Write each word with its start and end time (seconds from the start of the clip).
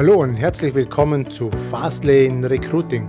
Hallo 0.00 0.22
und 0.22 0.36
herzlich 0.36 0.74
willkommen 0.74 1.26
zu 1.26 1.50
Fastlane 1.50 2.48
Recruiting. 2.48 3.06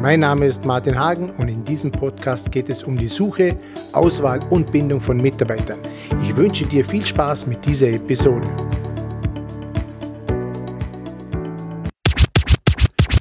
Mein 0.00 0.20
Name 0.20 0.46
ist 0.46 0.64
Martin 0.64 0.98
Hagen 0.98 1.28
und 1.36 1.48
in 1.48 1.62
diesem 1.64 1.92
Podcast 1.92 2.50
geht 2.50 2.70
es 2.70 2.82
um 2.82 2.96
die 2.96 3.08
Suche, 3.08 3.58
Auswahl 3.92 4.42
und 4.48 4.72
Bindung 4.72 5.02
von 5.02 5.18
Mitarbeitern. 5.18 5.80
Ich 6.22 6.34
wünsche 6.34 6.64
dir 6.64 6.82
viel 6.82 7.04
Spaß 7.04 7.46
mit 7.46 7.66
dieser 7.66 7.88
Episode. 7.88 8.48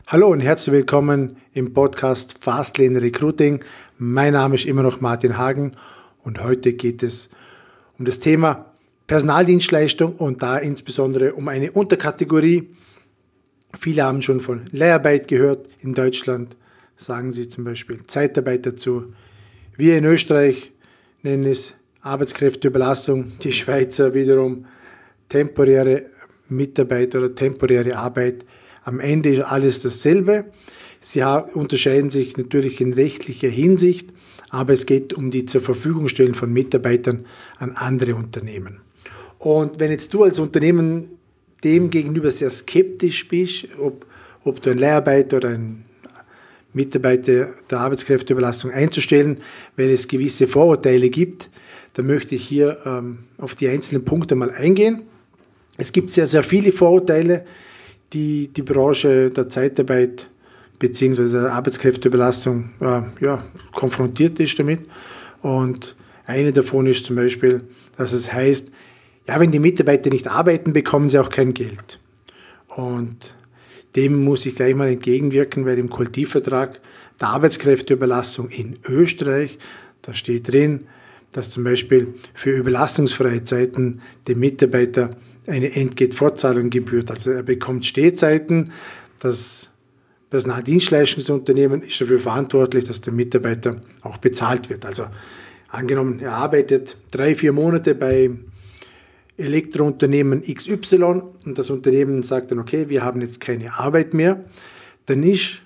Hallo 0.07 0.29
und 0.29 0.39
herzlich 0.39 0.73
willkommen 0.73 1.35
im 1.51 1.73
Podcast 1.73 2.37
Fastlane 2.39 3.01
Recruiting. 3.01 3.65
Mein 3.97 4.31
Name 4.31 4.55
ist 4.55 4.65
immer 4.65 4.81
noch 4.81 5.01
Martin 5.01 5.37
Hagen 5.37 5.73
und 6.23 6.41
heute 6.41 6.71
geht 6.71 7.03
es 7.03 7.29
um 7.99 8.05
das 8.05 8.19
Thema 8.19 8.67
Personaldienstleistung 9.07 10.15
und 10.15 10.41
da 10.41 10.57
insbesondere 10.57 11.33
um 11.33 11.49
eine 11.49 11.73
Unterkategorie, 11.73 12.69
Viele 13.77 14.03
haben 14.03 14.21
schon 14.21 14.39
von 14.39 14.61
Leiharbeit 14.71 15.27
gehört 15.27 15.67
in 15.81 15.93
Deutschland, 15.93 16.55
sagen 16.95 17.31
sie 17.31 17.47
zum 17.47 17.63
Beispiel 17.63 18.03
Zeitarbeit 18.05 18.65
dazu. 18.65 19.07
Wir 19.75 19.97
in 19.97 20.05
Österreich 20.05 20.71
nennen 21.23 21.45
es 21.45 21.75
Arbeitskräfteüberlassung, 22.01 23.31
die 23.41 23.53
Schweizer 23.53 24.13
wiederum 24.13 24.65
temporäre 25.29 26.05
Mitarbeit 26.49 27.15
oder 27.15 27.33
temporäre 27.33 27.95
Arbeit. 27.95 28.45
Am 28.83 28.99
Ende 28.99 29.29
ist 29.29 29.41
alles 29.41 29.81
dasselbe. 29.81 30.45
Sie 30.99 31.23
unterscheiden 31.53 32.09
sich 32.09 32.37
natürlich 32.37 32.79
in 32.79 32.93
rechtlicher 32.93 33.49
Hinsicht, 33.49 34.13
aber 34.49 34.73
es 34.73 34.85
geht 34.85 35.13
um 35.13 35.31
die 35.31 35.45
zur 35.45 35.61
Verfügung 35.61 36.07
stellen 36.07 36.35
von 36.35 36.53
Mitarbeitern 36.53 37.25
an 37.57 37.71
andere 37.71 38.15
Unternehmen. 38.15 38.81
Und 39.39 39.79
wenn 39.79 39.91
jetzt 39.91 40.13
du 40.13 40.23
als 40.23 40.39
Unternehmen 40.39 41.17
dem 41.63 41.89
gegenüber 41.89 42.31
sehr 42.31 42.49
skeptisch 42.49 43.27
bist, 43.27 43.67
ob, 43.79 44.05
ob 44.43 44.61
du 44.61 44.71
ein 44.71 44.77
Lehrarbeiter 44.77 45.37
oder 45.37 45.49
ein 45.49 45.85
Mitarbeiter 46.73 47.49
der 47.69 47.79
Arbeitskräfteüberlassung 47.79 48.71
einzustellen, 48.71 49.37
weil 49.77 49.89
es 49.89 50.07
gewisse 50.07 50.47
Vorurteile 50.47 51.09
gibt, 51.09 51.49
dann 51.93 52.07
möchte 52.07 52.35
ich 52.35 52.47
hier 52.47 52.79
ähm, 52.85 53.19
auf 53.37 53.55
die 53.55 53.67
einzelnen 53.67 54.03
Punkte 54.03 54.35
mal 54.35 54.51
eingehen. 54.51 55.03
Es 55.77 55.91
gibt 55.91 56.09
sehr, 56.09 56.25
sehr 56.25 56.43
viele 56.43 56.71
Vorurteile, 56.71 57.45
die 58.13 58.47
die 58.47 58.61
Branche 58.61 59.29
der 59.29 59.49
Zeitarbeit 59.49 60.29
bzw. 60.79 61.31
der 61.31 61.53
Arbeitskräfteüberlassung 61.53 62.69
äh, 62.79 63.01
ja, 63.21 63.43
konfrontiert 63.71 64.39
ist 64.39 64.57
damit. 64.57 64.81
Und 65.41 65.95
eine 66.25 66.51
davon 66.51 66.87
ist 66.87 67.05
zum 67.05 67.15
Beispiel, 67.15 67.61
dass 67.97 68.13
es 68.13 68.31
heißt, 68.31 68.69
ja, 69.27 69.39
wenn 69.39 69.51
die 69.51 69.59
Mitarbeiter 69.59 70.09
nicht 70.09 70.27
arbeiten, 70.27 70.73
bekommen 70.73 71.09
sie 71.09 71.19
auch 71.19 71.29
kein 71.29 71.53
Geld. 71.53 71.99
Und 72.67 73.35
dem 73.95 74.23
muss 74.23 74.45
ich 74.45 74.55
gleich 74.55 74.75
mal 74.75 74.89
entgegenwirken, 74.89 75.65
weil 75.65 75.77
im 75.77 75.89
Kollektivvertrag 75.89 76.81
der 77.21 77.29
Arbeitskräfteüberlassung 77.29 78.49
in 78.49 78.79
Österreich, 78.87 79.59
da 80.01 80.13
steht 80.13 80.51
drin, 80.51 80.87
dass 81.31 81.51
zum 81.51 81.63
Beispiel 81.63 82.13
für 82.33 82.51
überlassungsfreie 82.51 83.43
Zeiten 83.43 84.01
dem 84.27 84.39
Mitarbeiter 84.39 85.15
eine 85.47 85.73
Entgeltfortzahlung 85.75 86.69
gebührt. 86.69 87.11
Also 87.11 87.31
er 87.31 87.43
bekommt 87.43 87.85
Stehzeiten, 87.85 88.71
das 89.19 89.69
Personaldienstleistungsunternehmen 90.29 91.83
ist 91.83 92.01
dafür 92.01 92.19
verantwortlich, 92.19 92.85
dass 92.85 93.01
der 93.01 93.13
Mitarbeiter 93.13 93.75
auch 94.01 94.17
bezahlt 94.17 94.69
wird. 94.69 94.85
Also 94.85 95.05
angenommen, 95.67 96.19
er 96.19 96.33
arbeitet 96.33 96.97
drei, 97.11 97.35
vier 97.35 97.51
Monate 97.51 97.93
bei 97.93 98.31
Elektrounternehmen 99.37 100.41
XY 100.41 101.21
und 101.45 101.57
das 101.57 101.69
Unternehmen 101.69 102.23
sagt 102.23 102.51
dann, 102.51 102.59
okay, 102.59 102.89
wir 102.89 103.03
haben 103.03 103.21
jetzt 103.21 103.39
keine 103.39 103.73
Arbeit 103.73 104.13
mehr, 104.13 104.43
dann 105.05 105.23
ist 105.23 105.61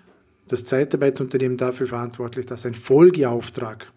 das 0.47 0.63
Zeitarbeitsunternehmen 0.63 1.57
dafür 1.57 1.88
verantwortlich, 1.88 2.45
dass 2.45 2.66
ein 2.66 2.73
Folgeauftrag 2.73 3.91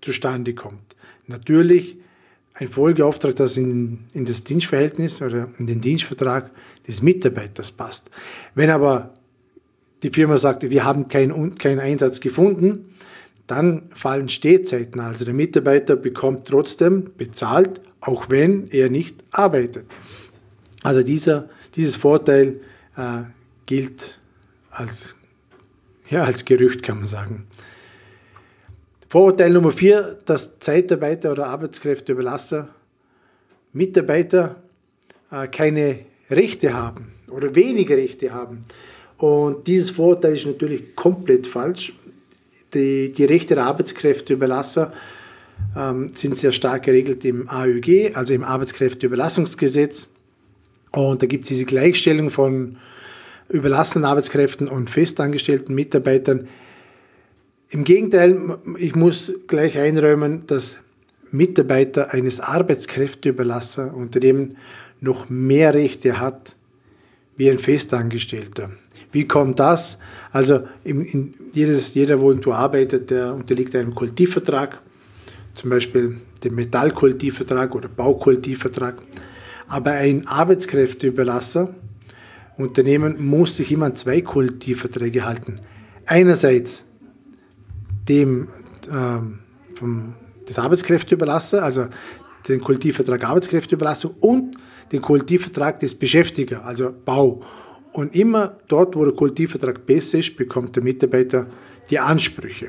zustande 0.00 0.54
kommt. 0.54 0.96
Natürlich 1.26 1.98
ein 2.54 2.68
Folgeauftrag, 2.68 3.36
das 3.36 3.56
in, 3.56 4.00
in 4.14 4.24
das 4.24 4.44
Dienstverhältnis 4.44 5.20
oder 5.20 5.48
in 5.58 5.66
den 5.66 5.80
Dienstvertrag 5.80 6.50
des 6.86 7.02
Mitarbeiters 7.02 7.72
passt. 7.72 8.10
Wenn 8.54 8.70
aber 8.70 9.14
die 10.02 10.10
Firma 10.10 10.38
sagt, 10.38 10.68
wir 10.68 10.84
haben 10.84 11.08
keinen, 11.08 11.56
keinen 11.56 11.80
Einsatz 11.80 12.20
gefunden, 12.20 12.90
dann 13.46 13.82
fallen 13.94 14.28
Stehzeiten. 14.28 15.00
Also 15.00 15.24
der 15.24 15.34
Mitarbeiter 15.34 15.96
bekommt 15.96 16.46
trotzdem 16.46 17.10
bezahlt, 17.16 17.80
auch 18.04 18.28
wenn 18.28 18.68
er 18.68 18.90
nicht 18.90 19.16
arbeitet. 19.30 19.86
Also 20.82 21.02
dieser, 21.02 21.48
dieses 21.74 21.96
Vorteil 21.96 22.60
äh, 22.96 23.22
gilt 23.66 24.18
als, 24.70 25.14
ja, 26.10 26.24
als 26.24 26.44
Gerücht, 26.44 26.82
kann 26.82 26.98
man 26.98 27.06
sagen. 27.06 27.46
Vorurteil 29.08 29.50
Nummer 29.50 29.70
vier, 29.70 30.18
dass 30.26 30.58
Zeitarbeiter 30.58 31.32
oder 31.32 31.46
Arbeitskräfteüberlasser 31.46 32.68
Mitarbeiter 33.72 34.56
äh, 35.30 35.48
keine 35.48 36.00
Rechte 36.30 36.74
haben 36.74 37.12
oder 37.28 37.54
weniger 37.54 37.96
Rechte 37.96 38.32
haben. 38.32 38.64
Und 39.16 39.66
dieses 39.66 39.90
Vorurteil 39.90 40.34
ist 40.34 40.46
natürlich 40.46 40.94
komplett 40.94 41.46
falsch. 41.46 41.94
Die, 42.74 43.12
die 43.12 43.24
Rechte 43.24 43.54
der 43.54 43.64
Arbeitskräfteüberlasser 43.64 44.92
ähm, 45.76 46.10
sind 46.14 46.36
sehr 46.36 46.52
stark 46.52 46.84
geregelt 46.84 47.24
im 47.24 47.48
AÜG, 47.48 48.12
also 48.14 48.32
im 48.32 48.44
Arbeitskräfteüberlassungsgesetz. 48.44 50.06
Und 50.92 51.20
da 51.22 51.26
gibt 51.26 51.42
es 51.44 51.48
diese 51.48 51.64
Gleichstellung 51.64 52.30
von 52.30 52.76
überlassenen 53.48 54.04
Arbeitskräften 54.04 54.68
und 54.68 54.90
festangestellten 54.90 55.74
Mitarbeitern. 55.74 56.46
Im 57.70 57.82
Gegenteil, 57.84 58.58
ich 58.78 58.94
muss 58.94 59.32
gleich 59.46 59.78
einräumen, 59.78 60.46
dass 60.46 60.76
Mitarbeiter 61.30 62.12
eines 62.14 62.40
Arbeitskräfteüberlasserunternehmen 62.40 64.56
noch 65.00 65.28
mehr 65.28 65.74
Rechte 65.74 66.20
hat 66.20 66.54
wie 67.36 67.50
ein 67.50 67.58
Festangestellter. 67.58 68.70
Wie 69.10 69.26
kommt 69.26 69.58
das? 69.58 69.98
Also 70.30 70.60
in, 70.84 71.04
in 71.04 71.34
jedes, 71.52 71.94
jeder, 71.94 72.20
wo 72.20 72.30
irgendwo 72.30 72.52
arbeitet, 72.52 73.10
der 73.10 73.34
unterliegt 73.34 73.74
einem 73.74 73.92
Kollektivvertrag 73.94 74.80
zum 75.54 75.70
Beispiel 75.70 76.16
den 76.42 76.54
Metallkollektivvertrag 76.54 77.74
oder 77.74 77.88
Baukollektivvertrag. 77.88 78.96
Aber 79.66 79.92
ein 79.92 80.26
Arbeitskräfteüberlasser, 80.26 81.74
Unternehmen 82.56 83.24
muss 83.24 83.56
sich 83.56 83.72
immer 83.72 83.86
an 83.86 83.96
zwei 83.96 84.20
Kollektivverträge 84.20 85.24
halten. 85.24 85.56
Einerseits 86.06 86.84
dem 88.08 88.48
ähm, 88.92 89.40
vom, 89.74 90.14
des 90.48 90.58
Arbeitskräfteüberlasser, 90.58 91.62
also 91.62 91.86
den 92.46 92.60
Kollektivvertrag 92.60 93.24
Arbeitskräfteüberlassung 93.24 94.14
und 94.20 94.56
den 94.92 95.00
Kollektivvertrag 95.00 95.80
des 95.80 95.94
Beschäftiger, 95.94 96.64
also 96.64 96.92
Bau. 97.04 97.40
Und 97.92 98.14
immer 98.14 98.58
dort, 98.68 98.94
wo 98.96 99.04
der 99.04 99.14
Kollektivvertrag 99.14 99.86
besser 99.86 100.18
ist, 100.18 100.36
bekommt 100.36 100.76
der 100.76 100.82
Mitarbeiter 100.82 101.46
die 101.90 101.98
Ansprüche 101.98 102.68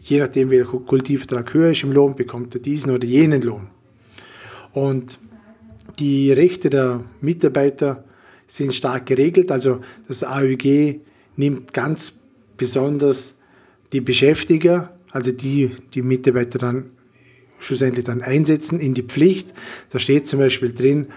je 0.00 0.18
nachdem, 0.18 0.50
wie 0.50 0.56
der 0.56 0.66
Kultivvertrag 0.66 1.52
höher 1.54 1.70
ist 1.70 1.82
im 1.82 1.92
Lohn, 1.92 2.16
bekommt 2.16 2.54
er 2.54 2.60
diesen 2.60 2.90
oder 2.90 3.06
jenen 3.06 3.42
Lohn. 3.42 3.68
Und 4.72 5.18
die 5.98 6.32
Rechte 6.32 6.70
der 6.70 7.02
Mitarbeiter 7.20 8.04
sind 8.46 8.74
stark 8.74 9.06
geregelt. 9.06 9.50
Also 9.50 9.80
das 10.08 10.24
AÜG 10.24 11.00
nimmt 11.36 11.72
ganz 11.72 12.14
besonders 12.56 13.34
die 13.92 14.00
Beschäftiger, 14.00 14.96
also 15.10 15.32
die 15.32 15.72
die 15.94 16.02
Mitarbeiter 16.02 16.58
dann 16.58 16.90
schlussendlich 17.58 18.04
dann 18.04 18.22
einsetzen, 18.22 18.80
in 18.80 18.94
die 18.94 19.02
Pflicht. 19.02 19.52
Da 19.90 19.98
steht 19.98 20.26
zum 20.26 20.38
Beispiel 20.38 20.72
drin, 20.72 21.08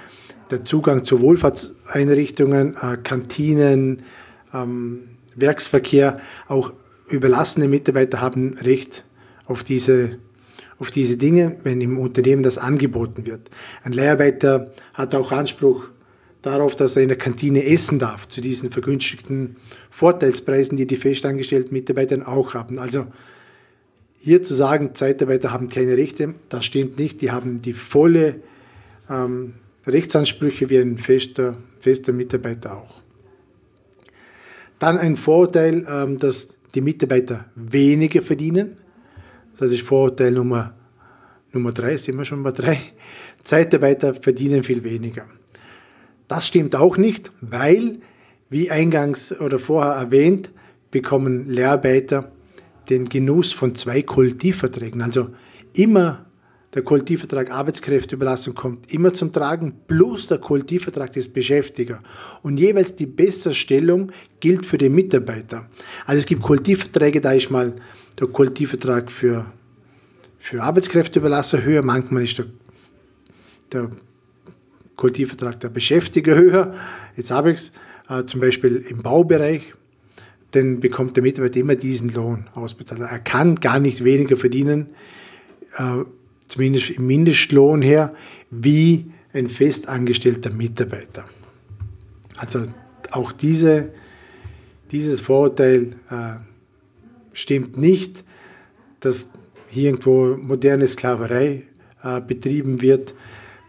der 0.51 0.65
Zugang 0.65 1.05
zu 1.05 1.21
Wohlfahrtseinrichtungen, 1.21 2.75
äh, 2.75 2.97
Kantinen, 3.01 4.03
ähm, 4.53 5.09
Werksverkehr, 5.35 6.19
auch 6.47 6.73
überlassene 7.13 7.67
Mitarbeiter 7.67 8.21
haben 8.21 8.57
Recht 8.57 9.05
auf 9.45 9.63
diese, 9.63 10.17
auf 10.79 10.91
diese 10.91 11.17
Dinge, 11.17 11.57
wenn 11.63 11.79
im 11.81 11.97
Unternehmen 11.97 12.43
das 12.43 12.57
angeboten 12.57 13.25
wird. 13.25 13.49
Ein 13.83 13.93
Leiharbeiter 13.93 14.71
hat 14.93 15.15
auch 15.15 15.31
Anspruch 15.31 15.87
darauf, 16.41 16.75
dass 16.75 16.95
er 16.95 17.03
in 17.03 17.09
der 17.09 17.17
Kantine 17.17 17.65
essen 17.65 17.99
darf, 17.99 18.27
zu 18.27 18.41
diesen 18.41 18.71
vergünstigten 18.71 19.55
Vorteilspreisen, 19.91 20.77
die 20.77 20.87
die 20.87 20.97
festangestellten 20.97 21.73
Mitarbeiter 21.73 22.27
auch 22.27 22.53
haben. 22.53 22.79
Also 22.79 23.07
hier 24.19 24.41
zu 24.41 24.53
sagen, 24.53 24.93
Zeitarbeiter 24.93 25.51
haben 25.51 25.67
keine 25.67 25.97
Rechte, 25.97 26.35
das 26.49 26.65
stimmt 26.65 26.97
nicht. 26.97 27.21
Die 27.21 27.31
haben 27.31 27.61
die 27.61 27.73
volle 27.73 28.35
ähm, 29.09 29.53
Rechtsansprüche 29.85 30.69
wie 30.69 30.77
ein 30.77 30.97
fester, 30.97 31.57
fester 31.79 32.13
Mitarbeiter 32.13 32.77
auch. 32.77 33.01
Dann 34.79 34.97
ein 34.97 35.17
Vorteil, 35.17 35.85
ähm, 35.89 36.17
dass 36.17 36.49
die 36.75 36.81
Mitarbeiter 36.81 37.45
weniger 37.55 38.21
verdienen. 38.21 38.77
Das 39.57 39.71
ist 39.71 39.81
Vorurteil 39.81 40.31
Nummer, 40.31 40.73
Nummer 41.51 41.71
drei, 41.71 41.97
sind 41.97 42.17
wir 42.17 42.25
schon 42.25 42.43
bei 42.43 42.51
drei. 42.51 42.79
Zeitarbeiter 43.43 44.13
verdienen 44.13 44.63
viel 44.63 44.83
weniger. 44.83 45.25
Das 46.27 46.47
stimmt 46.47 46.75
auch 46.75 46.97
nicht, 46.97 47.31
weil, 47.41 47.99
wie 48.49 48.71
eingangs 48.71 49.37
oder 49.39 49.59
vorher 49.59 49.93
erwähnt, 49.93 50.51
bekommen 50.89 51.49
Lehrarbeiter 51.49 52.31
den 52.89 53.05
Genuss 53.05 53.53
von 53.53 53.75
zwei 53.75 54.01
Kollektivverträgen. 54.01 55.01
Also 55.01 55.29
immer 55.75 56.25
der 56.73 56.81
Kollektivvertrag 56.81 57.51
Arbeitskräfteüberlassung 57.51 58.55
kommt 58.55 58.91
immer 58.91 59.13
zum 59.13 59.31
Tragen, 59.31 59.73
plus 59.87 60.27
der 60.27 60.39
Kollektivvertrag 60.39 61.11
des 61.11 61.29
Beschäftiger. 61.29 62.01
Und 62.41 62.59
jeweils 62.59 62.95
die 62.95 63.05
Besserstellung 63.05 64.11
gilt 64.39 64.65
für 64.65 64.77
den 64.77 64.95
Mitarbeiter. 64.95 65.69
Also 66.05 66.19
es 66.19 66.25
gibt 66.25 66.41
Kollektivverträge, 66.41 67.21
da 67.21 67.33
ist 67.33 67.51
mal 67.51 67.75
der 68.19 68.27
Kollektivvertrag 68.27 69.11
für, 69.11 69.45
für 70.39 70.63
Arbeitskräfteüberlasser 70.63 71.63
höher, 71.63 71.83
manchmal 71.83 72.23
ist 72.23 72.39
der, 72.39 72.45
der 73.71 73.89
Kollektivvertrag 74.95 75.59
der 75.59 75.69
Beschäftiger 75.69 76.35
höher. 76.35 76.73
Jetzt 77.15 77.29
habe 77.29 77.51
ich 77.51 77.57
es 77.57 77.71
äh, 78.09 78.25
zum 78.25 78.41
Beispiel 78.41 78.77
im 78.89 79.03
Baubereich, 79.03 79.73
dann 80.51 80.79
bekommt 80.79 81.15
der 81.17 81.23
Mitarbeiter 81.23 81.59
immer 81.59 81.75
diesen 81.75 82.09
Lohn 82.09 82.45
ausbezahlt. 82.53 83.01
Er 83.01 83.19
kann 83.19 83.55
gar 83.55 83.79
nicht 83.79 84.03
weniger 84.03 84.37
verdienen. 84.37 84.87
Äh, 85.77 86.03
zumindest 86.47 86.91
im 86.91 87.07
Mindestlohn 87.07 87.81
her, 87.81 88.13
wie 88.49 89.07
ein 89.33 89.49
festangestellter 89.49 90.51
Mitarbeiter. 90.51 91.25
Also 92.37 92.63
auch 93.11 93.31
diese, 93.31 93.91
dieses 94.91 95.21
Vorurteil 95.21 95.95
äh, 96.09 96.35
stimmt 97.33 97.77
nicht, 97.77 98.23
dass 98.99 99.29
hier 99.69 99.89
irgendwo 99.89 100.37
moderne 100.37 100.87
Sklaverei 100.87 101.63
äh, 102.03 102.21
betrieben 102.21 102.81
wird. 102.81 103.13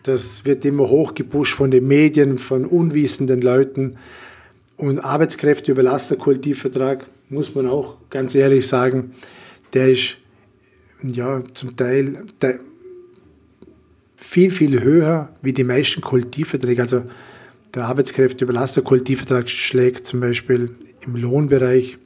Das 0.02 0.44
wird 0.44 0.64
immer 0.64 0.88
hochgepusht 0.88 1.54
von 1.54 1.70
den 1.70 1.86
Medien, 1.88 2.38
von 2.38 2.66
unwissenden 2.66 3.40
Leuten. 3.40 3.96
Und 4.76 4.98
Arbeitskräfteüberlasserkultivvertrag, 5.00 7.06
muss 7.30 7.54
man 7.54 7.66
auch 7.66 7.96
ganz 8.10 8.34
ehrlich 8.34 8.66
sagen, 8.66 9.12
der 9.72 9.92
ist 9.92 10.18
ja 11.12 11.42
zum 11.54 11.76
Teil 11.76 12.24
der, 12.40 12.58
viel, 14.16 14.50
viel 14.50 14.82
höher 14.82 15.28
wie 15.42 15.52
die 15.52 15.64
meisten 15.64 16.00
Kollektivverträge. 16.00 16.82
Also 16.82 17.02
der 17.74 17.84
Arbeitskräfteüberlasser-Kollektivvertrag 17.86 19.48
schlägt 19.48 20.06
zum 20.06 20.20
Beispiel 20.20 20.74
im 21.00 21.16
Lohnbereich 21.16 21.98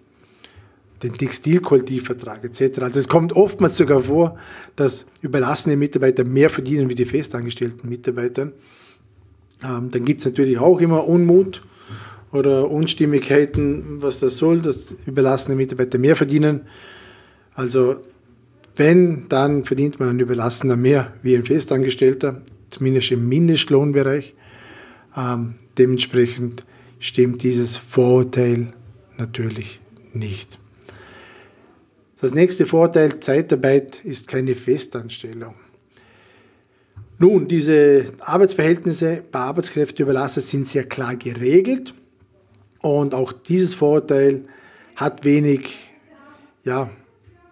den 1.02 1.14
Textilkollektivvertrag 1.14 2.44
etc. 2.44 2.80
Also 2.80 2.98
es 2.98 3.08
kommt 3.08 3.32
oftmals 3.32 3.76
sogar 3.76 4.02
vor, 4.02 4.36
dass 4.76 5.06
überlassene 5.22 5.76
Mitarbeiter 5.76 6.24
mehr 6.24 6.50
verdienen 6.50 6.88
wie 6.88 6.94
die 6.94 7.04
festangestellten 7.04 7.88
Mitarbeiter. 7.88 8.52
Ähm, 9.62 9.90
dann 9.90 10.04
gibt 10.04 10.20
es 10.20 10.26
natürlich 10.26 10.58
auch 10.58 10.80
immer 10.80 11.06
Unmut 11.06 11.62
oder 12.32 12.70
Unstimmigkeiten, 12.70 14.02
was 14.02 14.20
das 14.20 14.36
soll, 14.36 14.60
dass 14.60 14.94
überlassene 15.06 15.56
Mitarbeiter 15.56 15.98
mehr 15.98 16.16
verdienen. 16.16 16.62
Also 17.54 18.02
wenn, 18.78 19.28
dann 19.28 19.64
verdient 19.64 20.00
man 20.00 20.10
ein 20.10 20.20
Überlassener 20.20 20.76
mehr 20.76 21.12
wie 21.22 21.36
ein 21.36 21.44
Festangestellter, 21.44 22.42
zumindest 22.70 23.10
im 23.10 23.28
Mindestlohnbereich. 23.28 24.34
Ähm, 25.16 25.54
dementsprechend 25.76 26.64
stimmt 26.98 27.42
dieses 27.42 27.76
Vorurteil 27.76 28.68
natürlich 29.16 29.80
nicht. 30.12 30.58
Das 32.20 32.34
nächste 32.34 32.66
Vorteil, 32.66 33.20
Zeitarbeit 33.20 34.04
ist 34.04 34.26
keine 34.26 34.54
Festanstellung. 34.54 35.54
Nun, 37.18 37.48
diese 37.48 38.06
Arbeitsverhältnisse 38.20 39.22
bei 39.30 39.40
Arbeitskräfteüberlassern 39.40 40.42
sind 40.42 40.68
sehr 40.68 40.84
klar 40.84 41.16
geregelt 41.16 41.94
und 42.80 43.14
auch 43.14 43.32
dieses 43.32 43.74
Vorurteil 43.74 44.44
hat 44.94 45.24
wenig 45.24 45.76
ja, 46.64 46.90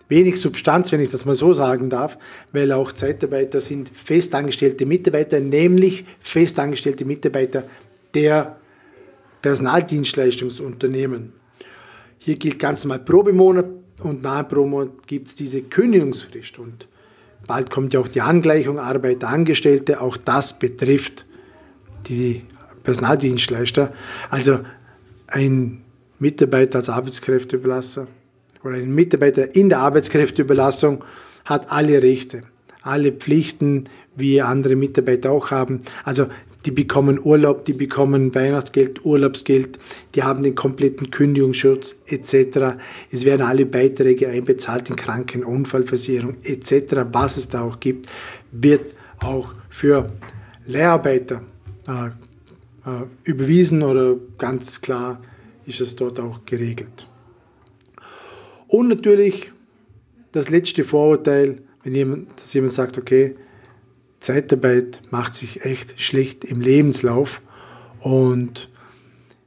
wenig 0.08 0.40
Substanz, 0.40 0.92
wenn 0.92 1.00
ich 1.00 1.10
das 1.10 1.24
mal 1.24 1.34
so 1.34 1.52
sagen 1.52 1.90
darf, 1.90 2.18
weil 2.52 2.72
auch 2.72 2.92
Zeitarbeiter 2.92 3.60
sind 3.60 3.90
festangestellte 3.90 4.86
Mitarbeiter, 4.86 5.40
nämlich 5.40 6.04
festangestellte 6.20 7.04
Mitarbeiter 7.04 7.64
der 8.14 8.56
Personaldienstleistungsunternehmen. 9.42 11.32
Hier 12.18 12.36
gilt 12.36 12.58
ganz 12.58 12.84
normal 12.84 13.00
Probemonat 13.00 13.66
und 14.00 14.22
nahe 14.22 14.44
Probemonat 14.44 15.06
gibt 15.06 15.28
es 15.28 15.34
diese 15.34 15.62
Kündigungsfrist 15.62 16.58
und 16.58 16.88
bald 17.46 17.70
kommt 17.70 17.94
ja 17.94 18.00
auch 18.00 18.08
die 18.08 18.20
Angleichung 18.20 18.78
Arbeiter, 18.78 19.28
Angestellte, 19.28 20.00
auch 20.00 20.16
das 20.16 20.58
betrifft 20.58 21.26
die 22.08 22.42
Personaldienstleister. 22.82 23.92
Also 24.30 24.60
ein 25.26 25.82
Mitarbeiter 26.18 26.78
als 26.78 26.88
Arbeitskräfteüberlasser 26.88 28.06
oder 28.66 28.76
ein 28.76 28.94
Mitarbeiter 28.94 29.54
in 29.54 29.68
der 29.68 29.78
Arbeitskräfteüberlassung 29.80 31.04
hat 31.44 31.70
alle 31.70 32.02
Rechte, 32.02 32.42
alle 32.82 33.12
Pflichten, 33.12 33.84
wie 34.16 34.40
andere 34.42 34.76
Mitarbeiter 34.76 35.30
auch 35.30 35.50
haben. 35.50 35.80
Also 36.04 36.26
die 36.64 36.72
bekommen 36.72 37.20
Urlaub, 37.22 37.64
die 37.64 37.74
bekommen 37.74 38.34
Weihnachtsgeld, 38.34 39.04
Urlaubsgeld, 39.04 39.78
die 40.14 40.24
haben 40.24 40.42
den 40.42 40.56
kompletten 40.56 41.10
Kündigungsschutz 41.10 41.94
etc. 42.06 42.78
Es 43.12 43.24
werden 43.24 43.42
alle 43.42 43.66
Beiträge 43.66 44.28
einbezahlt 44.28 44.90
in 44.90 44.96
Kranken- 44.96 45.44
Unfallversicherung 45.44 46.36
etc. 46.42 47.06
Was 47.12 47.36
es 47.36 47.48
da 47.48 47.62
auch 47.62 47.78
gibt, 47.78 48.08
wird 48.50 48.96
auch 49.20 49.54
für 49.70 50.12
Leiharbeiter 50.66 51.42
äh, 51.86 52.06
äh, 52.88 53.04
überwiesen 53.22 53.84
oder 53.84 54.16
ganz 54.36 54.80
klar 54.80 55.22
ist 55.66 55.80
es 55.80 55.94
dort 55.94 56.18
auch 56.18 56.40
geregelt. 56.44 57.08
Und 58.68 58.88
natürlich 58.88 59.52
das 60.32 60.50
letzte 60.50 60.84
Vorurteil, 60.84 61.62
wenn 61.82 61.94
jemand, 61.94 62.40
dass 62.40 62.52
jemand 62.52 62.74
sagt, 62.74 62.98
okay, 62.98 63.34
Zeitarbeit 64.20 65.02
macht 65.10 65.34
sich 65.34 65.64
echt 65.64 66.00
schlecht 66.00 66.44
im 66.44 66.60
Lebenslauf. 66.60 67.40
Und 68.00 68.70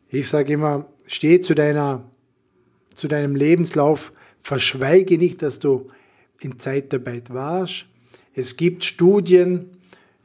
ich 0.10 0.28
sage 0.30 0.54
immer, 0.54 0.86
steh 1.06 1.42
zu, 1.42 1.54
deiner, 1.54 2.04
zu 2.96 3.08
deinem 3.08 3.36
Lebenslauf, 3.36 4.14
verschweige 4.42 5.18
nicht, 5.18 5.42
dass 5.42 5.60
du 5.60 5.90
in 6.40 6.60
Zeitarbeit 6.60 7.34
warst. 7.34 7.86
Es 8.34 8.56
gibt 8.56 8.86
Studien, 8.86 9.70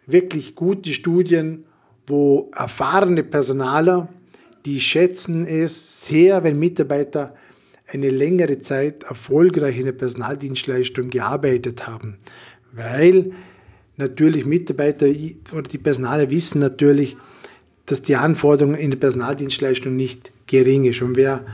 wirklich 0.06 0.54
gute 0.54 0.92
Studien, 0.92 1.64
wo 2.06 2.50
erfahrene 2.54 3.24
Personaler, 3.24 4.08
die 4.64 4.80
schätzen 4.80 5.46
es 5.46 6.06
sehr, 6.06 6.44
wenn 6.44 6.58
Mitarbeiter 6.58 7.34
eine 7.94 8.10
längere 8.10 8.58
Zeit 8.58 9.04
erfolgreich 9.04 9.78
in 9.78 9.86
der 9.86 9.92
Personaldienstleistung 9.92 11.10
gearbeitet 11.10 11.86
haben, 11.86 12.18
weil 12.72 13.30
natürlich 13.96 14.44
Mitarbeiter 14.44 15.06
oder 15.52 15.62
die 15.62 15.78
Personale 15.78 16.28
wissen 16.28 16.58
natürlich, 16.58 17.16
dass 17.86 18.02
die 18.02 18.16
Anforderungen 18.16 18.76
in 18.76 18.90
der 18.90 18.98
Personaldienstleistung 18.98 19.94
nicht 19.94 20.32
gering 20.46 20.84
ist. 20.84 21.02
Und 21.02 21.16
wer, 21.16 21.44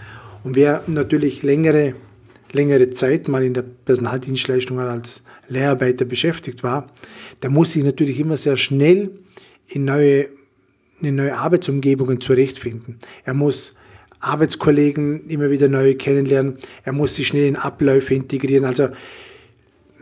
und 0.42 0.56
wer 0.56 0.82
natürlich 0.86 1.42
längere, 1.42 1.94
längere 2.52 2.88
Zeit 2.90 3.28
mal 3.28 3.44
in 3.44 3.52
der 3.52 3.64
Personaldienstleistung 3.84 4.78
als 4.78 5.22
Lehrarbeiter 5.48 6.06
beschäftigt 6.06 6.62
war, 6.62 6.90
der 7.42 7.50
muss 7.50 7.72
sich 7.72 7.84
natürlich 7.84 8.18
immer 8.18 8.38
sehr 8.38 8.56
schnell 8.56 9.10
in 9.68 9.84
neue, 9.84 10.28
in 11.02 11.16
neue 11.16 11.36
Arbeitsumgebungen 11.36 12.20
zurechtfinden. 12.20 12.98
Er 13.24 13.34
muss 13.34 13.74
Arbeitskollegen 14.20 15.28
immer 15.28 15.50
wieder 15.50 15.68
neu 15.68 15.94
kennenlernen. 15.94 16.58
Er 16.84 16.92
muss 16.92 17.14
sich 17.14 17.26
schnell 17.26 17.46
in 17.46 17.56
Abläufe 17.56 18.14
integrieren. 18.14 18.64
Also 18.64 18.88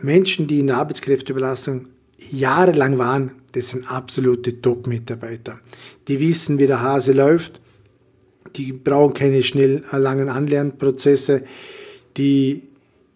Menschen, 0.01 0.47
die 0.47 0.59
in 0.59 0.67
der 0.67 0.77
Arbeitskräfteüberlassung 0.77 1.87
jahrelang 2.31 2.97
waren, 2.97 3.31
das 3.53 3.69
sind 3.69 3.89
absolute 3.89 4.61
Top-Mitarbeiter. 4.61 5.59
Die 6.07 6.19
wissen, 6.19 6.59
wie 6.59 6.67
der 6.67 6.81
Hase 6.81 7.13
läuft. 7.13 7.61
Die 8.55 8.73
brauchen 8.73 9.13
keine 9.13 9.43
schnell 9.43 9.83
langen 9.91 10.29
Anlernprozesse. 10.29 11.43
Die, 12.17 12.63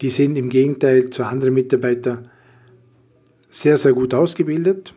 die 0.02 0.10
sind 0.10 0.38
im 0.38 0.50
Gegenteil 0.50 1.10
zu 1.10 1.26
anderen 1.26 1.54
Mitarbeitern 1.54 2.30
sehr, 3.50 3.78
sehr 3.78 3.94
gut 3.94 4.14
ausgebildet. 4.14 4.94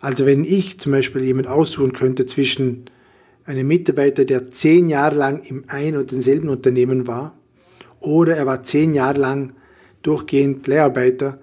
Also 0.00 0.26
wenn 0.26 0.44
ich 0.44 0.78
zum 0.80 0.92
Beispiel 0.92 1.22
jemand 1.24 1.46
aussuchen 1.46 1.92
könnte 1.92 2.26
zwischen 2.26 2.86
einem 3.46 3.66
Mitarbeiter, 3.66 4.24
der 4.24 4.50
zehn 4.50 4.88
Jahre 4.88 5.16
lang 5.16 5.42
im 5.44 5.64
ein 5.68 5.96
und 5.96 6.10
denselben 6.10 6.48
Unternehmen 6.48 7.06
war, 7.06 7.38
oder 8.00 8.36
er 8.36 8.46
war 8.46 8.62
zehn 8.62 8.94
Jahre 8.94 9.18
lang 9.18 9.52
durchgehend 10.02 10.66
Lehrarbeiter, 10.66 11.38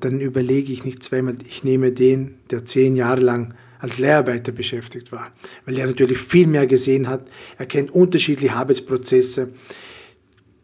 dann 0.00 0.20
überlege 0.20 0.72
ich 0.72 0.84
nicht 0.84 1.02
zweimal, 1.02 1.36
ich 1.46 1.64
nehme 1.64 1.92
den, 1.92 2.36
der 2.50 2.64
zehn 2.64 2.96
Jahre 2.96 3.20
lang 3.20 3.54
als 3.78 3.98
Lehrarbeiter 3.98 4.52
beschäftigt 4.52 5.10
war, 5.10 5.32
weil 5.64 5.78
er 5.78 5.86
natürlich 5.86 6.18
viel 6.18 6.46
mehr 6.46 6.66
gesehen 6.66 7.08
hat, 7.08 7.26
er 7.58 7.66
kennt 7.66 7.90
unterschiedliche 7.90 8.54
Arbeitsprozesse, 8.54 9.48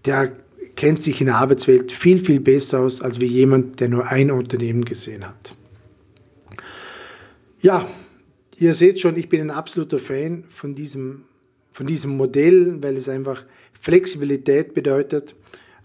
der 0.05 0.33
kennt 0.77 1.03
sich 1.03 1.21
in 1.21 1.27
der 1.27 1.37
Arbeitswelt 1.37 1.91
viel, 1.91 2.23
viel 2.25 2.41
besser 2.41 2.81
aus, 2.81 3.01
als 3.01 3.19
wie 3.19 3.27
jemand, 3.27 3.81
der 3.81 3.89
nur 3.89 4.07
ein 4.07 4.31
Unternehmen 4.31 4.85
gesehen 4.85 5.27
hat. 5.27 5.57
Ja, 7.63 7.89
ihr 8.59 8.75
seht 8.75 9.01
schon, 9.01 9.17
ich 9.17 9.29
bin 9.29 9.41
ein 9.41 9.51
absoluter 9.51 9.99
Fan 9.99 10.45
von 10.49 10.75
diesem, 10.75 11.25
von 11.73 11.87
diesem 11.87 12.17
Modell, 12.17 12.83
weil 12.83 12.97
es 12.97 13.09
einfach 13.09 13.45
Flexibilität 13.79 14.75
bedeutet 14.75 15.35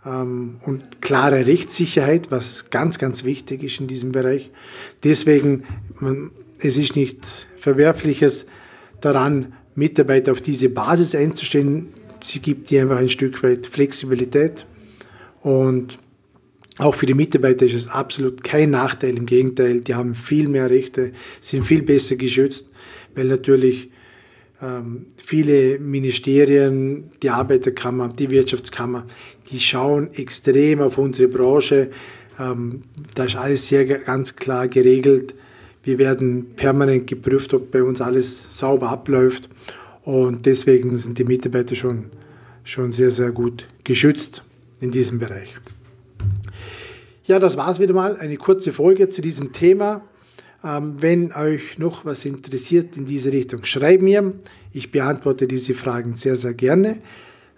ähm, 0.06 0.60
und 0.66 1.01
klare 1.01 1.46
Rechtssicherheit, 1.46 2.32
was 2.32 2.70
ganz, 2.70 2.98
ganz 2.98 3.24
wichtig 3.24 3.63
ist 3.63 3.80
in 3.80 3.88
diesem 3.88 4.12
Bereich. 4.12 4.51
Deswegen, 5.04 5.63
man, 6.00 6.32
es 6.60 6.78
ist 6.78 6.96
nichts 6.96 7.48
Verwerfliches 7.58 8.46
daran, 9.01 9.54
Mitarbeiter 9.75 10.32
auf 10.32 10.42
diese 10.42 10.70
Basis 10.70 11.16
einzustellen. 11.16 11.94
Sie 12.24 12.40
gibt 12.40 12.70
dir 12.70 12.82
einfach 12.82 12.98
ein 12.98 13.10
Stück 13.10 13.42
weit 13.44 13.68
Flexibilität 13.68 14.66
und 15.42 15.98
auch 16.82 16.96
für 16.96 17.06
die 17.06 17.14
Mitarbeiter 17.14 17.66
ist 17.66 17.76
es 17.76 17.88
absolut 17.88 18.44
kein 18.44 18.72
Nachteil, 18.72 19.16
im 19.16 19.28
Gegenteil, 19.28 19.82
die 19.82 19.94
haben 19.94 20.16
viel 20.16 20.50
mehr 20.50 20.70
Rechte, 20.70 21.12
sind 21.40 21.64
viel 21.64 21.84
besser 21.84 22.16
geschützt, 22.16 22.66
weil 23.14 23.26
natürlich 23.26 23.92
ähm, 24.62 25.06
viele 25.24 25.78
Ministerien, 25.78 27.12
die 27.22 27.30
Arbeiterkammer, 27.30 28.08
die 28.10 28.32
Wirtschaftskammer, 28.32 29.06
die 29.52 29.60
schauen 29.60 30.12
extrem 30.16 30.82
auf 30.82 30.98
unsere 30.98 31.28
Branche. 31.28 31.92
Ähm, 32.40 32.82
da 33.14 33.26
ist 33.26 33.36
alles 33.36 33.68
sehr 33.68 33.86
ganz 33.86 34.36
klar 34.36 34.68
geregelt. 34.68 35.36
Wir 35.84 36.00
werden 36.00 36.48
permanent 36.56 37.06
geprüft, 37.06 37.54
ob 37.54 37.70
bei 37.70 37.84
uns 37.84 38.02
alles 38.02 38.46
sauber 38.50 38.90
abläuft. 38.90 39.50
Und 40.04 40.48
deswegen 40.48 40.98
sind 40.98 41.20
die 41.20 41.26
Mitarbeiter 41.26 41.76
schon, 41.76 42.06
schon 42.64 42.92
sehr, 42.92 43.12
sehr 43.12 43.32
gut 43.32 43.68
geschützt 43.84 44.44
in 44.80 44.90
diesem 44.90 45.20
Bereich. 45.20 45.54
Ja, 47.24 47.38
das 47.38 47.56
war 47.56 47.70
es 47.70 47.80
wieder 47.80 47.94
mal. 47.94 48.18
Eine 48.18 48.38
kurze 48.38 48.74
Folge 48.74 49.08
zu 49.10 49.22
diesem 49.22 49.51
Thema. 49.51 50.01
Ähm, 50.63 51.01
wenn 51.01 51.34
euch 51.34 51.78
noch 51.78 52.06
was 52.06 52.25
interessiert 52.25 52.98
in 52.98 53.06
diese 53.06 53.32
Richtung, 53.32 53.63
schreibt 53.63 54.01
mir. 54.01 54.34
Ich 54.74 54.92
beantworte 54.92 55.48
diese 55.48 55.74
Fragen 55.74 56.13
sehr, 56.13 56.36
sehr 56.36 56.54
gerne. 56.54 56.98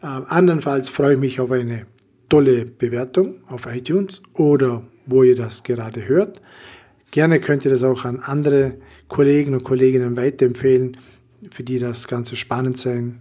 Ähm, 0.02 0.26
andernfalls 0.28 0.90
freue 0.90 1.14
ich 1.14 1.20
mich 1.20 1.40
auf 1.40 1.52
eine 1.52 1.86
tolle 2.28 2.66
Bewertung 2.66 3.36
auf 3.48 3.66
iTunes 3.68 4.22
oder 4.34 4.84
wo 5.06 5.24
ihr 5.24 5.36
das 5.36 5.64
gerade 5.64 6.08
hört. 6.08 6.42
Gerne 7.12 7.40
könnt 7.40 7.64
ihr 7.64 7.72
das 7.72 7.84
auch 7.84 8.06
an 8.06 8.20
andere 8.20 8.76
Kollegen 9.08 9.54
und 9.54 9.64
Kolleginnen 9.64 10.18
weiterempfehlen, 10.18 10.98
für 11.52 11.64
die 11.64 11.80
das 11.80 12.08
Ganze 12.08 12.36
spannend 12.36 12.78
sein 12.78 13.20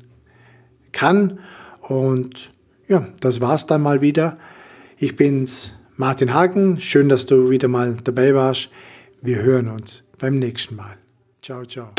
kann. 0.93 1.41
Und 1.83 2.51
ja, 2.89 3.07
das 3.21 3.41
war's 3.41 3.67
dann 3.67 3.83
mal 3.83 4.01
wieder. 4.01 4.39
Ich 4.97 5.17
bin's, 5.17 5.75
Martin 6.03 6.35
Hagen. 6.35 6.81
Schön, 6.81 7.09
dass 7.09 7.27
du 7.27 7.49
wieder 7.49 7.69
mal 7.69 7.97
dabei 8.03 8.35
warst. 8.35 8.71
Wir 9.21 9.37
hören 9.37 9.69
uns 9.69 10.03
beim 10.19 10.41
nächsten 10.41 10.75
Mal. 10.75 10.97
Ciao, 11.41 11.65
ciao. 11.65 11.91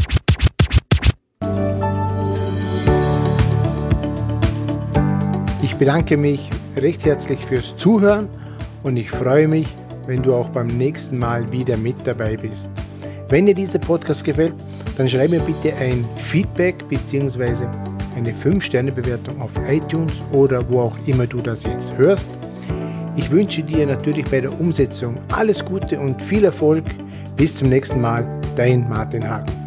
Ich 5.62 5.78
bedanke 5.78 6.18
mich 6.18 6.50
recht 6.76 7.06
herzlich 7.06 7.46
fürs 7.46 7.78
Zuhören 7.78 8.28
und 8.84 8.98
ich 8.98 9.10
freue 9.10 9.48
mich, 9.48 9.70
wenn 10.06 10.22
du 10.22 10.36
auch 10.36 10.50
beim 10.50 10.68
nächsten 10.68 11.18
Mal 11.18 11.50
wieder 11.54 11.78
mit 11.78 11.96
dabei 12.04 12.36
bist. 12.36 12.70
Wenn 13.30 13.46
dir 13.46 13.56
dieser 13.56 13.80
Podcast 13.80 14.26
gefällt, 14.26 14.56
dann 14.98 15.08
schreib 15.08 15.30
mir 15.30 15.40
bitte 15.40 15.74
ein 15.78 16.04
Feedback 16.18 16.76
bzw. 16.90 17.68
eine 18.18 18.34
5-Sterne-Bewertung 18.34 19.42
auf 19.42 19.52
iTunes 19.70 20.22
oder 20.34 20.70
wo 20.70 20.82
auch 20.82 20.98
immer 21.08 21.26
du 21.26 21.38
das 21.38 21.64
jetzt 21.64 21.98
hörst. 21.98 22.28
Ich 23.16 23.30
wünsche 23.30 23.62
dir 23.62 23.86
natürlich 23.86 24.26
bei 24.26 24.42
der 24.42 24.60
Umsetzung 24.60 25.18
alles 25.32 25.64
Gute 25.64 26.00
und 26.00 26.20
viel 26.22 26.46
Erfolg 26.46 26.84
bis 27.38 27.58
zum 27.58 27.70
nächsten 27.70 28.02
Mal, 28.02 28.26
dein 28.56 28.90
Martin 28.90 29.28
Hagen. 29.28 29.63